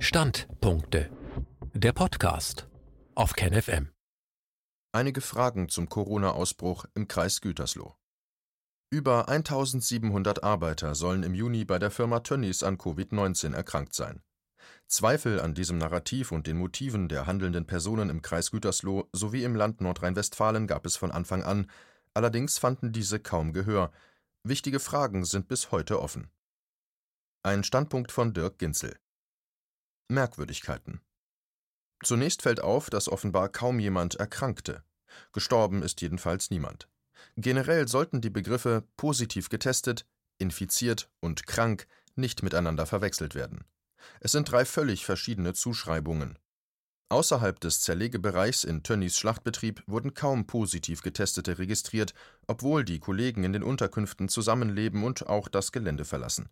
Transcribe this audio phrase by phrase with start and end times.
[0.00, 1.10] Standpunkte.
[1.74, 2.68] Der Podcast
[3.16, 3.90] auf KenFM.
[4.92, 7.96] Einige Fragen zum Corona-Ausbruch im Kreis Gütersloh.
[8.90, 14.22] Über 1700 Arbeiter sollen im Juni bei der Firma Tönnies an Covid-19 erkrankt sein.
[14.86, 19.56] Zweifel an diesem Narrativ und den Motiven der handelnden Personen im Kreis Gütersloh sowie im
[19.56, 21.68] Land Nordrhein-Westfalen gab es von Anfang an,
[22.14, 23.90] allerdings fanden diese kaum Gehör.
[24.44, 26.30] Wichtige Fragen sind bis heute offen.
[27.42, 28.96] Ein Standpunkt von Dirk Ginzel.
[30.08, 31.00] Merkwürdigkeiten.
[32.02, 34.82] Zunächst fällt auf, dass offenbar kaum jemand erkrankte.
[35.32, 36.88] Gestorben ist jedenfalls niemand.
[37.36, 40.06] Generell sollten die Begriffe positiv getestet,
[40.38, 43.64] infiziert und krank nicht miteinander verwechselt werden.
[44.20, 46.38] Es sind drei völlig verschiedene Zuschreibungen.
[47.10, 52.12] Außerhalb des Zerlegebereichs in Tönnies Schlachtbetrieb wurden kaum positiv Getestete registriert,
[52.46, 56.50] obwohl die Kollegen in den Unterkünften zusammenleben und auch das Gelände verlassen.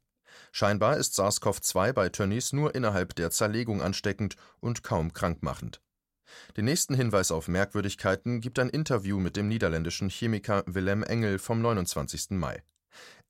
[0.52, 5.80] Scheinbar ist SARS-CoV-2 bei Tönnies nur innerhalb der Zerlegung ansteckend und kaum krankmachend.
[6.56, 11.62] Den nächsten Hinweis auf Merkwürdigkeiten gibt ein Interview mit dem niederländischen Chemiker Willem Engel vom
[11.62, 12.30] 29.
[12.30, 12.62] Mai.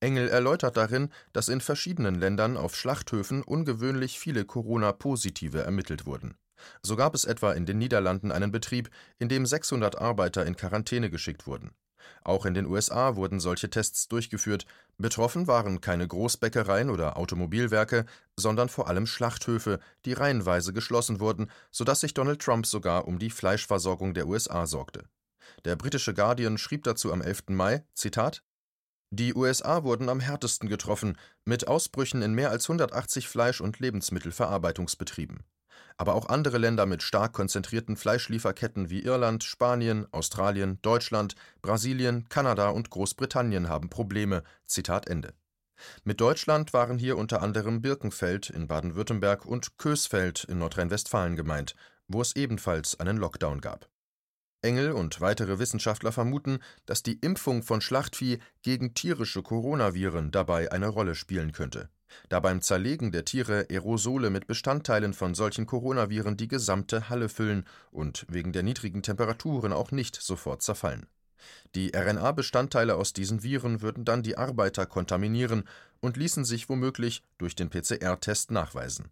[0.00, 6.36] Engel erläutert darin, dass in verschiedenen Ländern auf Schlachthöfen ungewöhnlich viele Corona-Positive ermittelt wurden.
[6.82, 11.10] So gab es etwa in den Niederlanden einen Betrieb, in dem 600 Arbeiter in Quarantäne
[11.10, 11.72] geschickt wurden.
[12.24, 14.66] Auch in den USA wurden solche Tests durchgeführt.
[14.98, 22.00] Betroffen waren keine Großbäckereien oder Automobilwerke, sondern vor allem Schlachthöfe, die reihenweise geschlossen wurden, sodass
[22.00, 25.04] sich Donald Trump sogar um die Fleischversorgung der USA sorgte.
[25.64, 27.44] Der britische Guardian schrieb dazu am 11.
[27.48, 28.42] Mai: Zitat
[29.10, 35.44] die USA wurden am härtesten getroffen, mit Ausbrüchen in mehr als 180 Fleisch- und Lebensmittelverarbeitungsbetrieben.
[35.98, 42.68] Aber auch andere Länder mit stark konzentrierten Fleischlieferketten wie Irland, Spanien, Australien, Deutschland, Brasilien, Kanada
[42.68, 44.42] und Großbritannien haben Probleme.
[44.66, 45.32] Zitat Ende.
[46.04, 51.74] Mit Deutschland waren hier unter anderem Birkenfeld in Baden-Württemberg und Kösfeld in Nordrhein-Westfalen gemeint,
[52.08, 53.88] wo es ebenfalls einen Lockdown gab.
[54.62, 60.88] Engel und weitere Wissenschaftler vermuten, dass die Impfung von Schlachtvieh gegen tierische Coronaviren dabei eine
[60.88, 61.90] Rolle spielen könnte
[62.28, 67.66] da beim Zerlegen der Tiere Aerosole mit Bestandteilen von solchen Coronaviren die gesamte Halle füllen
[67.90, 71.06] und wegen der niedrigen Temperaturen auch nicht sofort zerfallen.
[71.74, 75.64] Die RNA-Bestandteile aus diesen Viren würden dann die Arbeiter kontaminieren
[76.00, 79.10] und ließen sich womöglich durch den PCR-Test nachweisen.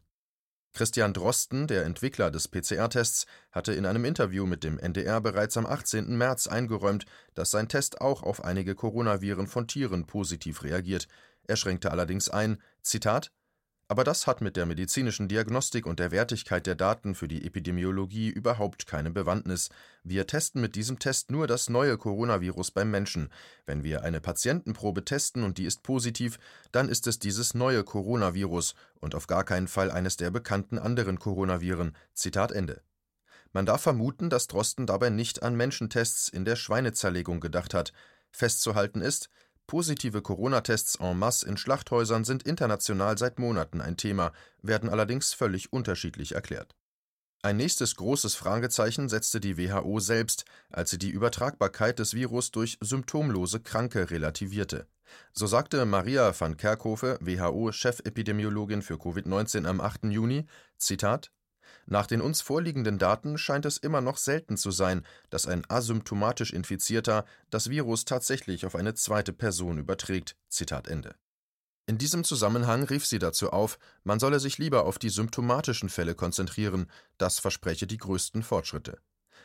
[0.72, 5.66] Christian Drosten, der Entwickler des PCR-Tests, hatte in einem Interview mit dem NDR bereits am
[5.66, 6.16] 18.
[6.16, 11.06] März eingeräumt, dass sein Test auch auf einige Coronaviren von Tieren positiv reagiert,
[11.46, 13.30] er schränkte allerdings ein: Zitat
[13.86, 18.30] aber das hat mit der medizinischen Diagnostik und der Wertigkeit der Daten für die Epidemiologie
[18.30, 19.68] überhaupt keine Bewandtnis.
[20.02, 23.28] Wir testen mit diesem Test nur das neue Coronavirus beim Menschen.
[23.66, 26.38] Wenn wir eine Patientenprobe testen und die ist positiv,
[26.72, 31.18] dann ist es dieses neue Coronavirus und auf gar keinen Fall eines der bekannten anderen
[31.18, 31.94] Coronaviren.
[32.14, 32.80] Zitat Ende.
[33.52, 37.92] Man darf vermuten, dass Drosten dabei nicht an Menschentests in der Schweinezerlegung gedacht hat.
[38.32, 39.28] Festzuhalten ist,
[39.66, 44.32] Positive Corona-Tests en masse in Schlachthäusern sind international seit Monaten ein Thema,
[44.62, 46.74] werden allerdings völlig unterschiedlich erklärt.
[47.42, 52.78] Ein nächstes großes Fragezeichen setzte die WHO selbst, als sie die Übertragbarkeit des Virus durch
[52.80, 54.86] symptomlose Kranke relativierte.
[55.32, 60.04] So sagte Maria van Kerkhove, WHO-Chefepidemiologin für Covid-19 am 8.
[60.04, 60.46] Juni:
[60.78, 61.30] Zitat
[61.86, 66.52] nach den uns vorliegenden Daten scheint es immer noch selten zu sein, dass ein asymptomatisch
[66.52, 70.36] Infizierter das Virus tatsächlich auf eine zweite Person überträgt.
[70.48, 71.14] Zitat Ende.
[71.86, 76.14] In diesem Zusammenhang rief sie dazu auf, man solle sich lieber auf die symptomatischen Fälle
[76.14, 78.98] konzentrieren, das verspreche die größten Fortschritte.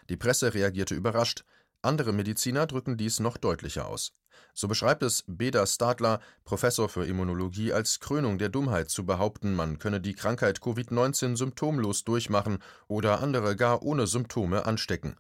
[0.08, 1.44] Die Presse reagierte überrascht,
[1.82, 4.14] andere Mediziner drücken dies noch deutlicher aus.
[4.54, 9.80] So beschreibt es Beda Stadler, Professor für Immunologie, als Krönung der Dummheit zu behaupten, man
[9.80, 15.16] könne die Krankheit Covid-19 symptomlos durchmachen oder andere gar ohne Symptome anstecken.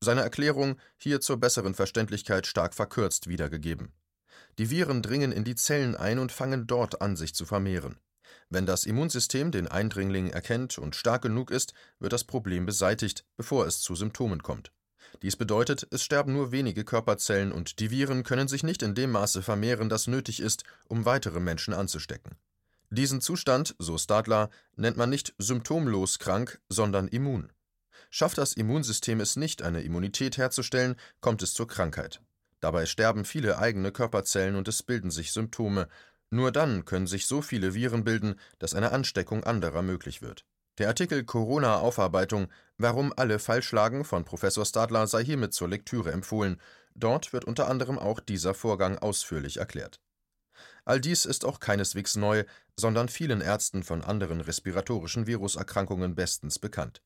[0.00, 3.92] Seine Erklärung hier zur besseren Verständlichkeit stark verkürzt wiedergegeben.
[4.58, 7.98] Die Viren dringen in die Zellen ein und fangen dort an, sich zu vermehren.
[8.50, 13.66] Wenn das Immunsystem den Eindringling erkennt und stark genug ist, wird das Problem beseitigt, bevor
[13.66, 14.72] es zu Symptomen kommt.
[15.20, 19.10] Dies bedeutet, es sterben nur wenige Körperzellen und die Viren können sich nicht in dem
[19.10, 22.36] Maße vermehren, das nötig ist, um weitere Menschen anzustecken.
[22.90, 27.52] Diesen Zustand, so Stadler, nennt man nicht symptomlos krank, sondern immun.
[28.10, 32.20] Schafft das Immunsystem es nicht, eine Immunität herzustellen, kommt es zur Krankheit.
[32.60, 35.88] Dabei sterben viele eigene Körperzellen und es bilden sich Symptome.
[36.30, 40.44] Nur dann können sich so viele Viren bilden, dass eine Ansteckung anderer möglich wird.
[40.78, 42.48] Der Artikel Corona-Aufarbeitung
[42.78, 46.60] Warum alle falsch lagen von Professor Stadler sei hiermit zur Lektüre empfohlen.
[46.94, 50.00] Dort wird unter anderem auch dieser Vorgang ausführlich erklärt.
[50.84, 52.44] All dies ist auch keineswegs neu.
[52.74, 57.02] sondern vielen Ärzten von anderen respiratorischen Viruserkrankungen bestens bekannt.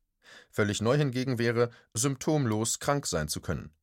[0.48, 3.75] Völlig neu hingegen wäre, symptomlos krank sein zu können.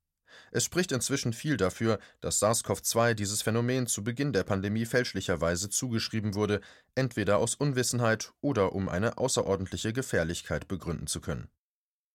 [0.51, 6.35] Es spricht inzwischen viel dafür, dass SARS-CoV-2 dieses Phänomen zu Beginn der Pandemie fälschlicherweise zugeschrieben
[6.35, 6.61] wurde,
[6.95, 11.49] entweder aus Unwissenheit oder um eine außerordentliche Gefährlichkeit begründen zu können.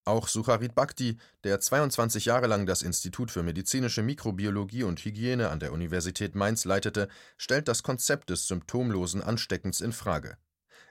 [0.09, 5.61] Auch Sucharit Bhakti, der 22 Jahre lang das Institut für medizinische Mikrobiologie und Hygiene an
[5.61, 10.39] der Universität Mainz leitete, stellt das Konzept des symptomlosen Ansteckens in Frage.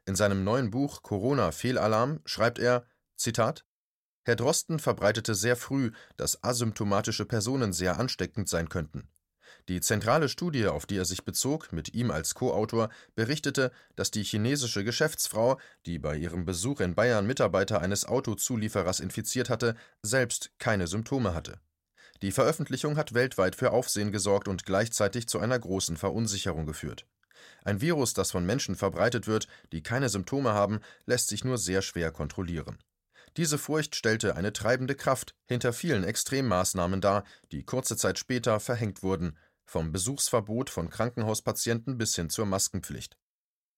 [0.05, 2.85] In seinem neuen Buch Corona Fehlalarm schreibt er:
[3.15, 3.65] Zitat
[4.27, 9.07] Herr Drosten verbreitete sehr früh, dass asymptomatische Personen sehr ansteckend sein könnten.
[9.69, 14.23] Die zentrale Studie, auf die er sich bezog, mit ihm als Co-Autor, berichtete, dass die
[14.23, 20.87] chinesische Geschäftsfrau, die bei ihrem Besuch in Bayern Mitarbeiter eines Autozulieferers infiziert hatte, selbst keine
[20.87, 21.61] Symptome hatte.
[22.21, 27.05] Die Veröffentlichung hat weltweit für Aufsehen gesorgt und gleichzeitig zu einer großen Verunsicherung geführt.
[27.63, 31.81] Ein Virus, das von Menschen verbreitet wird, die keine Symptome haben, lässt sich nur sehr
[31.81, 32.77] schwer kontrollieren.
[33.37, 39.03] Diese Furcht stellte eine treibende Kraft hinter vielen Extremmaßnahmen dar, die kurze Zeit später verhängt
[39.03, 43.15] wurden, vom Besuchsverbot von Krankenhauspatienten bis hin zur Maskenpflicht.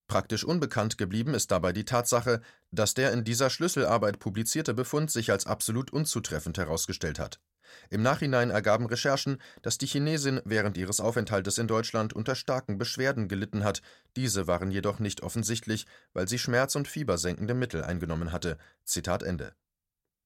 [0.08, 2.42] Praktisch unbekannt geblieben ist dabei die Tatsache,
[2.72, 7.42] dass der in dieser Schlüsselarbeit publizierte Befund sich als absolut unzutreffend herausgestellt hat.
[7.90, 13.28] Im Nachhinein ergaben Recherchen, dass die Chinesin während ihres Aufenthaltes in Deutschland unter starken Beschwerden
[13.28, 13.82] gelitten hat,
[14.16, 18.58] diese waren jedoch nicht offensichtlich, weil sie schmerz- und fiebersenkende Mittel eingenommen hatte.
[18.84, 19.54] Zitat Ende.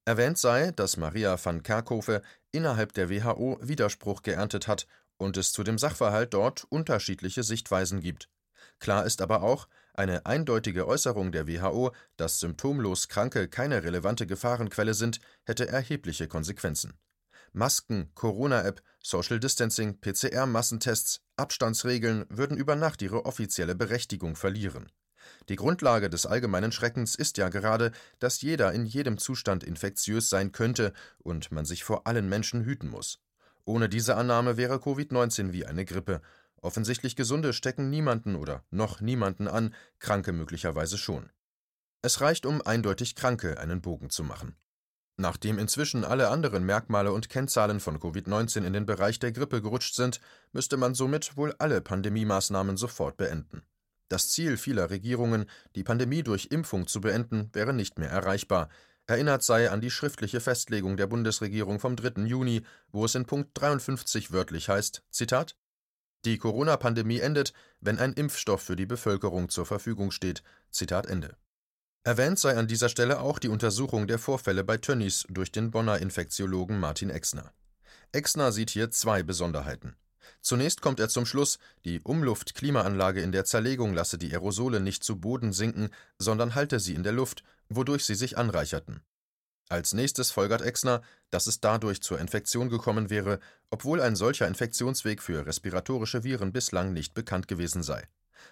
[0.06, 4.86] Erwähnt sei, dass Maria van Kerkhove innerhalb der WHO Widerspruch geerntet hat
[5.18, 8.30] und es zu dem Sachverhalt dort unterschiedliche Sichtweisen gibt.
[8.80, 14.94] Klar ist aber auch, eine eindeutige Äußerung der WHO, dass symptomlos Kranke keine relevante Gefahrenquelle
[14.94, 16.94] sind, hätte erhebliche Konsequenzen.
[17.53, 24.91] Masken, Corona-App, Social Distancing, PCR-Massentests, Abstandsregeln würden über Nacht ihre offizielle Berechtigung verlieren.
[25.50, 30.51] Die Grundlage des allgemeinen Schreckens ist ja gerade, dass jeder in jedem Zustand infektiös sein
[30.51, 33.19] könnte und man sich vor allen Menschen hüten muss.
[33.65, 36.21] Ohne diese Annahme wäre Covid-19 wie eine Grippe.
[36.57, 41.29] Offensichtlich Gesunde stecken niemanden oder noch niemanden an, Kranke möglicherweise schon.
[42.01, 44.55] Es reicht, um eindeutig Kranke einen Bogen zu machen.
[45.15, 49.94] Nachdem inzwischen alle anderen Merkmale und Kennzahlen von Covid-19 in den Bereich der Grippe gerutscht
[49.94, 50.19] sind,
[50.51, 53.62] müsste man somit wohl alle Pandemiemaßnahmen sofort beenden.
[54.10, 55.45] Das Ziel vieler Regierungen,
[55.75, 58.69] die Pandemie durch Impfung zu beenden, wäre nicht mehr erreichbar.
[59.06, 62.24] Erinnert sei an die schriftliche Festlegung der Bundesregierung vom 3.
[62.24, 65.57] Juni, wo es in Punkt 53 wörtlich heißt: Zitat
[66.25, 70.42] Die Corona-Pandemie endet, wenn ein Impfstoff für die Bevölkerung zur Verfügung steht.
[70.71, 71.36] Zitat Ende.
[72.05, 76.00] Erwähnt sei an dieser Stelle auch die Untersuchung der Vorfälle bei Tönnies durch den Bonner
[76.00, 77.53] Infektiologen Martin Exner.
[78.11, 79.95] Exner sieht hier zwei Besonderheiten.
[80.41, 85.15] Zunächst kommt er zum Schluss, die Umluftklimaanlage in der Zerlegung lasse die Aerosole nicht zu
[85.17, 89.01] Boden sinken, sondern halte sie in der Luft, wodurch sie sich anreicherten.
[89.69, 93.39] Als nächstes folgert Exner, dass es dadurch zur Infektion gekommen wäre,
[93.69, 98.05] obwohl ein solcher Infektionsweg für respiratorische Viren bislang nicht bekannt gewesen sei.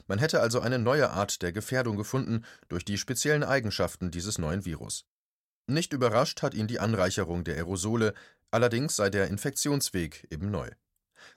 [0.07, 4.65] Man hätte also eine neue Art der Gefährdung gefunden durch die speziellen Eigenschaften dieses neuen
[4.65, 5.05] Virus.
[5.67, 8.13] Nicht überrascht hat ihn die Anreicherung der Aerosole,
[8.49, 10.69] allerdings sei der Infektionsweg eben neu.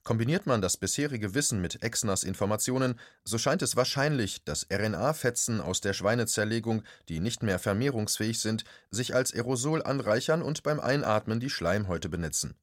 [0.02, 5.80] Kombiniert man das bisherige Wissen mit Exners Informationen, so scheint es wahrscheinlich, dass RNA-Fetzen aus
[5.80, 11.50] der Schweinezerlegung, die nicht mehr vermehrungsfähig sind, sich als Aerosol anreichern und beim Einatmen die
[11.50, 12.56] Schleimhäute benetzen.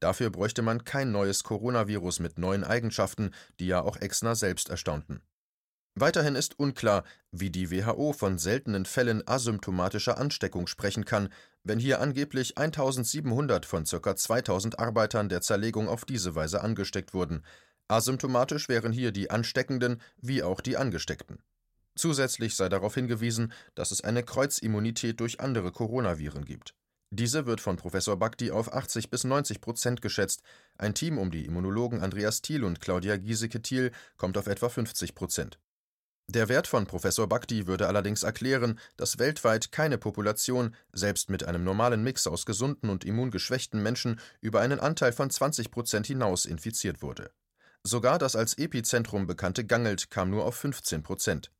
[0.00, 5.20] Dafür bräuchte man kein neues Coronavirus mit neuen Eigenschaften, die ja auch Exner selbst erstaunten.
[5.96, 11.28] Weiterhin ist unklar, wie die WHO von seltenen Fällen asymptomatischer Ansteckung sprechen kann,
[11.62, 14.16] wenn hier angeblich 1700 von ca.
[14.16, 17.44] 2000 Arbeitern der Zerlegung auf diese Weise angesteckt wurden.
[17.86, 21.38] Asymptomatisch wären hier die Ansteckenden wie auch die Angesteckten.
[21.94, 26.74] Zusätzlich sei darauf hingewiesen, dass es eine Kreuzimmunität durch andere Coronaviren gibt.
[27.16, 30.42] Diese wird von Professor Bhakti auf 80 bis 90 Prozent geschätzt.
[30.76, 35.60] Ein Team um die Immunologen Andreas Thiel und Claudia Giesecke-Thiel kommt auf etwa 50 Prozent.
[36.26, 41.62] Der Wert von Professor Bhakti würde allerdings erklären, dass weltweit keine Population, selbst mit einem
[41.62, 47.00] normalen Mix aus gesunden und immungeschwächten Menschen, über einen Anteil von 20 Prozent hinaus infiziert
[47.00, 47.30] wurde.
[47.84, 51.52] Sogar das als Epizentrum bekannte Gangelt kam nur auf 15 Prozent.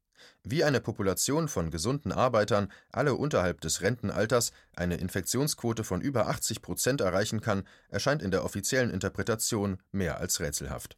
[0.42, 6.62] Wie eine Population von gesunden Arbeitern, alle unterhalb des Rentenalters, eine Infektionsquote von über 80
[6.62, 10.96] Prozent erreichen kann, erscheint in der offiziellen Interpretation mehr als rätselhaft.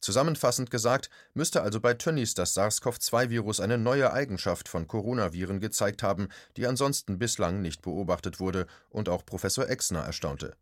[0.00, 6.28] Zusammenfassend gesagt, müsste also bei Tönnies das SARS-CoV-2-Virus eine neue Eigenschaft von Coronaviren gezeigt haben,
[6.56, 10.54] die ansonsten bislang nicht beobachtet wurde und auch Professor Exner erstaunte.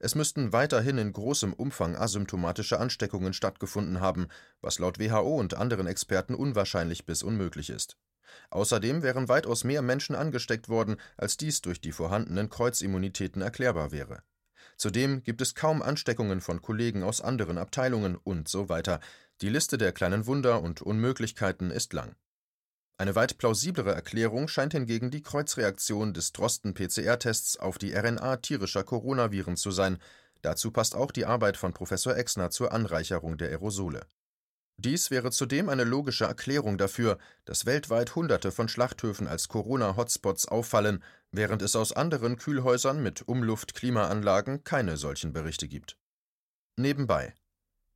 [0.00, 4.28] Es müssten weiterhin in großem Umfang asymptomatische Ansteckungen stattgefunden haben,
[4.60, 7.96] was laut WHO und anderen Experten unwahrscheinlich bis unmöglich ist.
[8.50, 14.22] Außerdem wären weitaus mehr Menschen angesteckt worden, als dies durch die vorhandenen Kreuzimmunitäten erklärbar wäre.
[14.76, 19.00] Zudem gibt es kaum Ansteckungen von Kollegen aus anderen Abteilungen und so weiter.
[19.40, 22.16] Die Liste der kleinen Wunder und Unmöglichkeiten ist lang.
[23.02, 29.56] Eine weit plausiblere Erklärung scheint hingegen die Kreuzreaktion des Drosten-PCR-Tests auf die RNA tierischer Coronaviren
[29.56, 29.98] zu sein.
[30.40, 34.06] Dazu passt auch die Arbeit von Professor Exner zur Anreicherung der Aerosole.
[34.76, 41.02] Dies wäre zudem eine logische Erklärung dafür, dass weltweit Hunderte von Schlachthöfen als Corona-Hotspots auffallen,
[41.32, 45.96] während es aus anderen Kühlhäusern mit Umluft-Klimaanlagen keine solchen Berichte gibt.
[46.76, 47.34] Nebenbei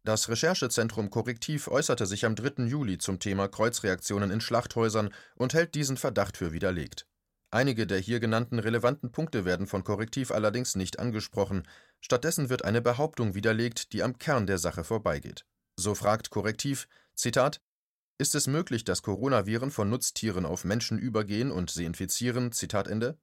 [0.07, 2.65] das Recherchezentrum Korrektiv äußerte sich am 3.
[2.65, 7.07] Juli zum Thema Kreuzreaktionen in Schlachthäusern und hält diesen Verdacht für widerlegt.
[7.51, 11.67] Einige der hier genannten relevanten Punkte werden von Korrektiv allerdings nicht angesprochen,
[12.01, 15.45] stattdessen wird eine Behauptung widerlegt, die am Kern der Sache vorbeigeht.
[15.77, 17.61] So fragt Korrektiv, Zitat,
[18.19, 22.53] ist es möglich, dass Coronaviren von Nutztieren auf Menschen übergehen und sie infizieren?
[22.53, 23.19] Zitat Ende.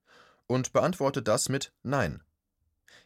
[0.46, 2.22] Und beantwortet das mit Nein.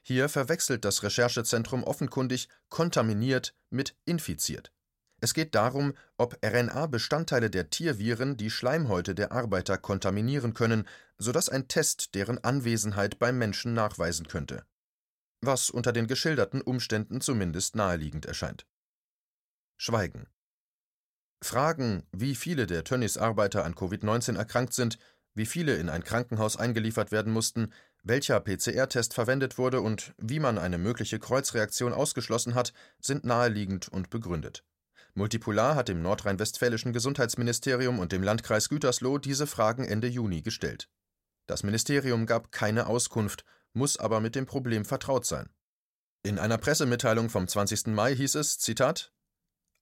[0.08, 4.72] Hier verwechselt das Recherchezentrum offenkundig kontaminiert mit infiziert.
[5.20, 10.88] Es geht darum, ob RNA-Bestandteile der Tierviren die Schleimhäute der Arbeiter kontaminieren können,
[11.18, 14.64] sodass ein Test deren Anwesenheit beim Menschen nachweisen könnte.
[15.42, 18.66] Was unter den geschilderten Umständen zumindest naheliegend erscheint.
[19.76, 20.28] Schweigen.
[21.42, 25.00] Fragen, wie viele der Tönnies-Arbeiter an Covid-19 erkrankt sind,
[25.34, 27.74] wie viele in ein Krankenhaus eingeliefert werden mussten,
[28.08, 34.10] welcher PCR-Test verwendet wurde und wie man eine mögliche Kreuzreaktion ausgeschlossen hat, sind naheliegend und
[34.10, 34.64] begründet.
[35.14, 40.90] Multipolar hat dem nordrhein-westfälischen Gesundheitsministerium und dem Landkreis Gütersloh diese Fragen Ende Juni gestellt.
[41.48, 45.50] Das Ministerium gab keine Auskunft, muss aber mit dem Problem vertraut sein.
[46.24, 47.88] In einer Pressemitteilung vom 20.
[47.88, 49.12] Mai hieß es, Zitat,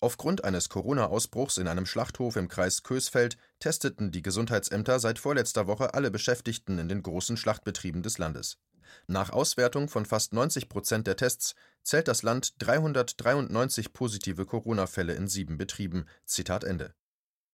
[0.05, 5.95] Aufgrund eines Corona-Ausbruchs in einem Schlachthof im Kreis Kösfeld testeten die Gesundheitsämter seit vorletzter Woche
[5.95, 8.59] alle Beschäftigten in den großen Schlachtbetrieben des Landes.
[9.07, 15.27] Nach Auswertung von fast 90 Prozent der Tests zählt das Land 393 positive Corona-Fälle in
[15.27, 16.05] sieben Betrieben.
[16.23, 16.93] Zitat Ende.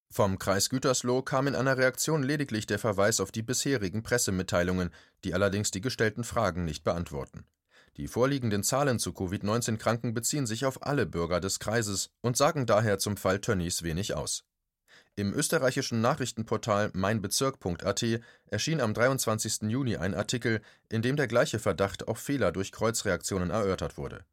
[0.09, 4.89] Vom Kreis Gütersloh kam in einer Reaktion lediglich der Verweis auf die bisherigen Pressemitteilungen,
[5.23, 7.45] die allerdings die gestellten Fragen nicht beantworten.
[7.97, 12.99] Die vorliegenden Zahlen zu Covid-19-Kranken beziehen sich auf alle Bürger des Kreises und sagen daher
[12.99, 14.45] zum Fall Tönnies wenig aus.
[15.17, 18.05] Im österreichischen Nachrichtenportal meinbezirk.at
[18.47, 19.69] erschien am 23.
[19.69, 24.23] Juni ein Artikel, in dem der gleiche Verdacht auf Fehler durch Kreuzreaktionen erörtert wurde.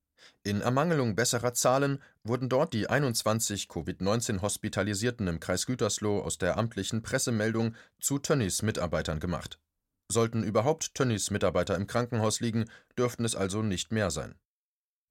[0.45, 7.03] In Ermangelung besserer Zahlen wurden dort die 21 Covid-19-Hospitalisierten im Kreis Gütersloh aus der amtlichen
[7.03, 9.59] Pressemeldung zu Tönnies Mitarbeitern gemacht
[10.11, 12.65] Sollten überhaupt Tönnies Mitarbeiter im Krankenhaus liegen,
[12.97, 14.35] dürften es also nicht mehr sein.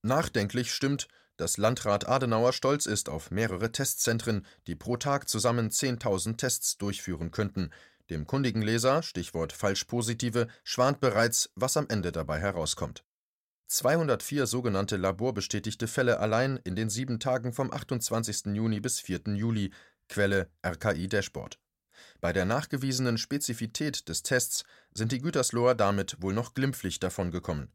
[0.02, 6.38] Nachdenklich stimmt, dass Landrat Adenauer stolz ist auf mehrere Testzentren, die pro Tag zusammen 10.000
[6.38, 7.70] Tests durchführen könnten.
[8.10, 13.04] Dem kundigen Leser, Stichwort Falschpositive, schwant bereits, was am Ende dabei herauskommt.
[13.68, 18.56] 204 sogenannte laborbestätigte Fälle allein in den sieben Tagen vom 28.
[18.56, 19.36] Juni bis 4.
[19.36, 19.72] Juli,
[20.08, 21.60] Quelle RKI Dashboard.
[22.22, 24.64] Bei der nachgewiesenen Spezifität des Tests
[24.94, 27.72] sind die Gütersloher damit wohl noch glimpflich davongekommen.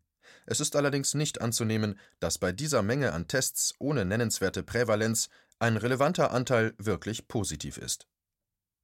[0.46, 5.76] Es ist allerdings nicht anzunehmen, dass bei dieser Menge an Tests ohne nennenswerte Prävalenz ein
[5.76, 8.06] relevanter Anteil wirklich positiv ist.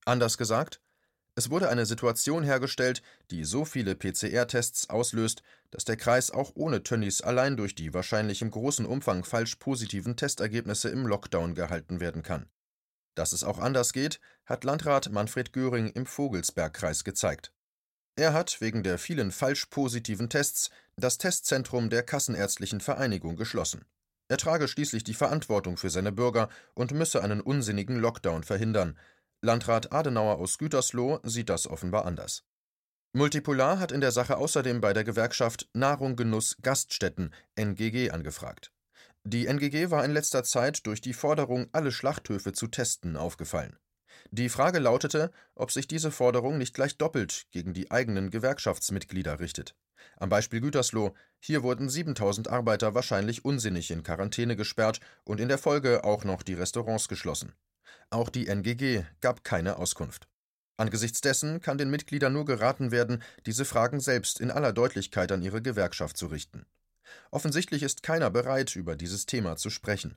[0.04, 0.80] Anders gesagt,
[1.38, 6.82] es wurde eine Situation hergestellt, die so viele PCR-Tests auslöst, dass der Kreis auch ohne
[6.82, 12.24] Tönnies allein durch die wahrscheinlich im großen Umfang falsch positiven Testergebnisse im Lockdown gehalten werden
[12.24, 12.48] kann.
[13.18, 17.52] Dass es auch anders geht, hat Landrat Manfred Göring im Vogelsbergkreis gezeigt.
[18.14, 23.84] Er hat wegen der vielen falsch positiven Tests das Testzentrum der Kassenärztlichen Vereinigung geschlossen.
[24.28, 28.96] Er trage schließlich die Verantwortung für seine Bürger und müsse einen unsinnigen Lockdown verhindern.
[29.42, 32.44] Landrat Adenauer aus Gütersloh sieht das offenbar anders.
[33.14, 38.70] Multipolar hat in der Sache außerdem bei der Gewerkschaft Nahrung Genuss Gaststätten NGG angefragt.
[39.24, 43.76] Die NGG war in letzter Zeit durch die Forderung, alle Schlachthöfe zu testen, aufgefallen.
[44.30, 49.74] Die Frage lautete, ob sich diese Forderung nicht gleich doppelt gegen die eigenen Gewerkschaftsmitglieder richtet.
[50.16, 55.58] Am Beispiel Gütersloh: Hier wurden 7000 Arbeiter wahrscheinlich unsinnig in Quarantäne gesperrt und in der
[55.58, 57.54] Folge auch noch die Restaurants geschlossen.
[58.10, 60.28] Auch die NGG gab keine Auskunft.
[60.76, 65.42] Angesichts dessen kann den Mitgliedern nur geraten werden, diese Fragen selbst in aller Deutlichkeit an
[65.42, 66.66] ihre Gewerkschaft zu richten.
[67.30, 70.16] Offensichtlich ist keiner bereit, über dieses Thema zu sprechen.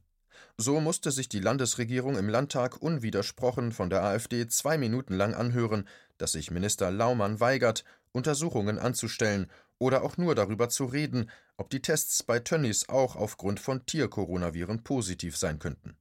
[0.58, 5.88] So musste sich die Landesregierung im Landtag unwidersprochen von der AfD zwei Minuten lang anhören,
[6.18, 11.82] dass sich Minister Laumann weigert, Untersuchungen anzustellen oder auch nur darüber zu reden, ob die
[11.82, 15.96] Tests bei Tönnies auch aufgrund von Tiercoronaviren positiv sein könnten.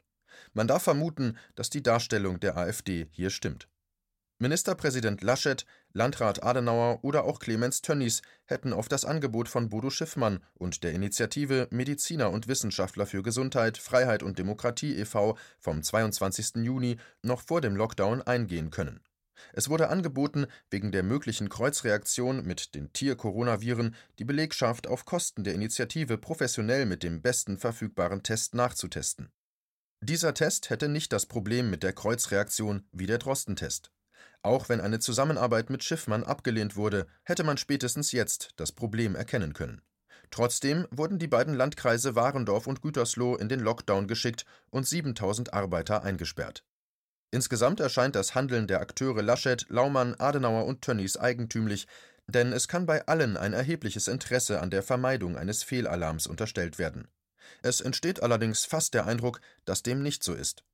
[0.53, 3.69] Man darf vermuten, dass die Darstellung der AfD hier stimmt.
[4.43, 10.41] Ministerpräsident Laschet, Landrat Adenauer oder auch Clemens Tönnies hätten auf das Angebot von Bodo Schiffmann
[10.55, 15.37] und der Initiative Mediziner und Wissenschaftler für Gesundheit, Freiheit und Demokratie e.V.
[15.59, 16.65] vom 22.
[16.65, 19.01] Juni noch vor dem Lockdown eingehen können.
[19.53, 25.53] Es wurde angeboten, wegen der möglichen Kreuzreaktion mit den Tier-Coronaviren die Belegschaft auf Kosten der
[25.53, 29.31] Initiative professionell mit dem besten verfügbaren Test nachzutesten.
[30.01, 33.93] Dieser Test hätte nicht das Problem mit der Kreuzreaktion wie der Drostentest.
[34.43, 39.53] Auch wenn eine Zusammenarbeit mit Schiffmann abgelehnt wurde, hätte man spätestens jetzt das Problem erkennen
[39.53, 39.83] können.
[40.31, 46.03] Trotzdem wurden die beiden Landkreise Warendorf und Gütersloh in den Lockdown geschickt und 7000 Arbeiter
[46.05, 46.65] eingesperrt.
[47.33, 51.87] Insgesamt erscheint das Handeln der Akteure Laschet, Laumann, Adenauer und Tönnies eigentümlich,
[52.27, 57.09] denn es kann bei allen ein erhebliches Interesse an der Vermeidung eines Fehlalarms unterstellt werden.
[57.63, 60.65] Es entsteht allerdings fast der Eindruck, dass dem nicht so ist.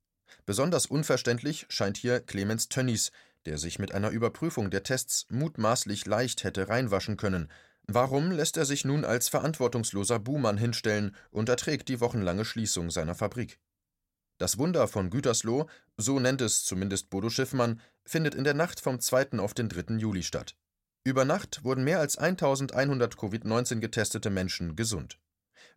[0.45, 3.11] Besonders unverständlich scheint hier Clemens Tönnies,
[3.47, 7.49] der sich mit einer Überprüfung der Tests mutmaßlich leicht hätte reinwaschen können.
[7.83, 13.15] Warum lässt er sich nun als verantwortungsloser Buhmann hinstellen und erträgt die wochenlange Schließung seiner
[13.15, 13.57] Fabrik?
[14.37, 18.99] Das Wunder von Gütersloh, so nennt es zumindest Bodo Schiffmann, findet in der Nacht vom
[18.99, 19.39] 2.
[19.39, 19.95] auf den 3.
[19.95, 20.57] Juli statt.
[21.05, 25.19] Über Nacht wurden mehr als 1100 Covid-19 getestete Menschen gesund.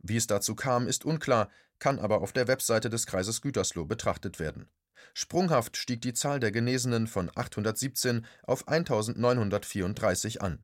[0.01, 1.49] Wie es dazu kam, ist unklar,
[1.79, 4.69] kann aber auf der Webseite des Kreises Gütersloh betrachtet werden.
[5.15, 10.63] Sprunghaft stieg die Zahl der Genesenen von 817 auf 1934 an.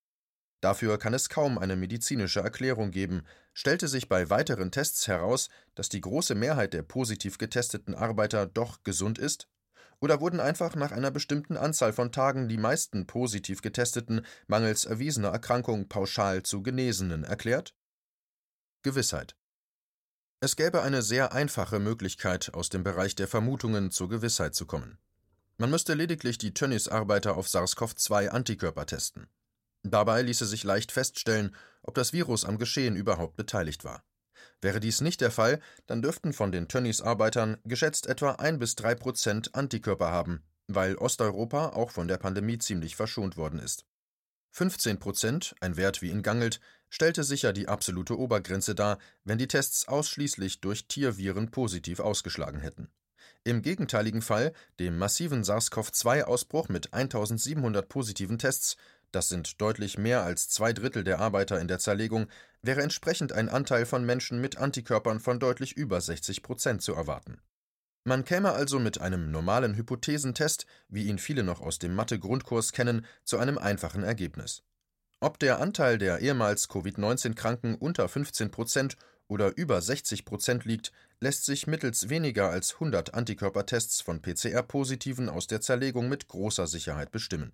[0.60, 5.88] Dafür kann es kaum eine medizinische Erklärung geben, stellte sich bei weiteren Tests heraus, dass
[5.88, 9.48] die große Mehrheit der positiv getesteten Arbeiter doch gesund ist?
[10.00, 15.28] Oder wurden einfach nach einer bestimmten Anzahl von Tagen die meisten positiv getesteten mangels erwiesener
[15.28, 17.74] Erkrankung pauschal zu Genesenen erklärt?
[18.82, 19.36] Gewissheit.
[20.38, 24.98] Es gäbe eine sehr einfache Möglichkeit, aus dem Bereich der Vermutungen zur Gewissheit zu kommen.
[25.56, 29.28] Man müsste lediglich die Tönnies-Arbeiter auf SARS-CoV-2-Antikörper testen.
[29.82, 34.04] Dabei ließe sich leicht feststellen, ob das Virus am Geschehen überhaupt beteiligt war.
[34.60, 38.94] Wäre dies nicht der Fall, dann dürften von den Tönnies-Arbeitern geschätzt etwa 1 bis 3
[38.94, 43.86] Prozent Antikörper haben, weil Osteuropa auch von der Pandemie ziemlich verschont worden ist.
[44.50, 49.48] 15 Prozent, ein Wert wie in Gangelt, stellte sicher die absolute Obergrenze dar, wenn die
[49.48, 52.88] Tests ausschließlich durch Tierviren positiv ausgeschlagen hätten.
[53.44, 58.76] Im gegenteiligen Fall, dem massiven SARS-CoV-2-Ausbruch mit 1700 positiven Tests,
[59.12, 62.26] das sind deutlich mehr als zwei Drittel der Arbeiter in der Zerlegung,
[62.62, 67.40] wäre entsprechend ein Anteil von Menschen mit Antikörpern von deutlich über 60 Prozent zu erwarten.
[68.04, 73.04] Man käme also mit einem normalen Hypothesentest, wie ihn viele noch aus dem Mathe-Grundkurs kennen,
[73.24, 74.62] zu einem einfachen Ergebnis.
[75.20, 78.96] Ob der Anteil der ehemals Covid-19-Kranken unter 15 Prozent
[79.28, 85.46] oder über 60 Prozent liegt, lässt sich mittels weniger als 100 Antikörpertests von PCR-Positiven aus
[85.46, 87.52] der Zerlegung mit großer Sicherheit bestimmen.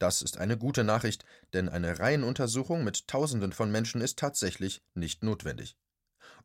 [0.00, 5.22] Das ist eine gute Nachricht, denn eine Reihenuntersuchung mit Tausenden von Menschen ist tatsächlich nicht
[5.22, 5.76] notwendig.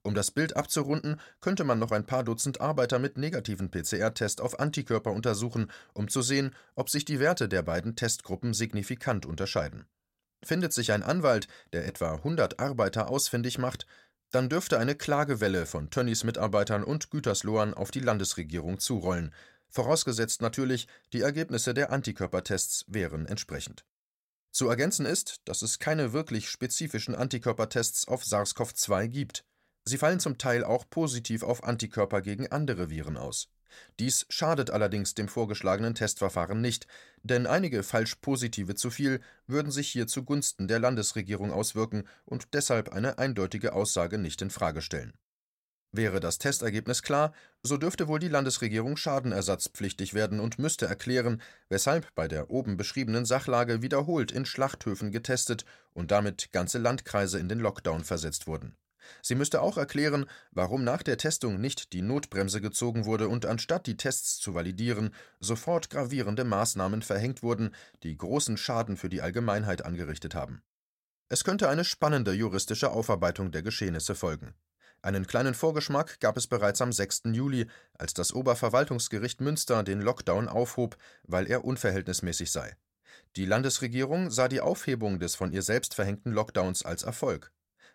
[0.03, 4.59] Um das Bild abzurunden, könnte man noch ein paar Dutzend Arbeiter mit negativen PCR-Test auf
[4.59, 9.87] Antikörper untersuchen, um zu sehen, ob sich die Werte der beiden Testgruppen signifikant unterscheiden.
[10.43, 13.85] Findet sich ein Anwalt, der etwa 100 Arbeiter ausfindig macht,
[14.31, 19.33] dann dürfte eine Klagewelle von Tönnies Mitarbeitern und Güterslohren auf die Landesregierung zurollen,
[19.69, 23.85] vorausgesetzt natürlich, die Ergebnisse der Antikörpertests wären entsprechend.
[24.51, 29.45] Zu ergänzen ist, dass es keine wirklich spezifischen Antikörpertests auf SARS-CoV-2 gibt.
[29.83, 33.49] Sie fallen zum Teil auch positiv auf Antikörper gegen andere Viren aus.
[33.99, 36.87] Dies schadet allerdings dem vorgeschlagenen Testverfahren nicht,
[37.23, 42.89] denn einige falsch positive zu viel würden sich hier zugunsten der Landesregierung auswirken und deshalb
[42.89, 45.13] eine eindeutige Aussage nicht in Frage stellen.
[45.95, 52.15] Wäre das Testergebnis klar, so dürfte wohl die Landesregierung schadenersatzpflichtig werden und müsste erklären, weshalb
[52.15, 57.59] bei der oben beschriebenen Sachlage wiederholt in Schlachthöfen getestet und damit ganze Landkreise in den
[57.59, 58.75] Lockdown versetzt wurden.
[59.21, 63.87] Sie müsste auch erklären, warum nach der Testung nicht die Notbremse gezogen wurde und anstatt
[63.87, 69.85] die Tests zu validieren, sofort gravierende Maßnahmen verhängt wurden, die großen Schaden für die Allgemeinheit
[69.85, 70.61] angerichtet haben.
[71.29, 74.53] Es könnte eine spannende juristische Aufarbeitung der Geschehnisse folgen.
[75.01, 77.23] Einen kleinen Vorgeschmack gab es bereits am 6.
[77.33, 82.77] Juli, als das Oberverwaltungsgericht Münster den Lockdown aufhob, weil er unverhältnismäßig sei.
[83.35, 87.51] Die Landesregierung sah die Aufhebung des von ihr selbst verhängten Lockdowns als Erfolg.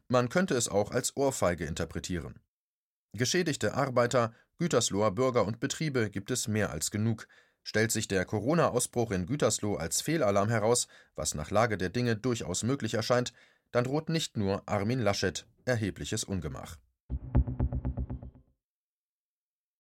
[0.09, 2.41] Man könnte es auch als Ohrfeige interpretieren.
[3.13, 7.29] Geschädigte Arbeiter, Gütersloher Bürger und Betriebe gibt es mehr als genug.
[7.63, 12.63] Stellt sich der Corona-Ausbruch in Gütersloh als Fehlalarm heraus, was nach Lage der Dinge durchaus
[12.63, 13.35] möglich erscheint,
[13.71, 16.79] dann droht nicht nur Armin Laschet erhebliches Ungemach.